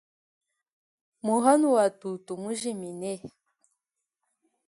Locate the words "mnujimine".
2.37-3.11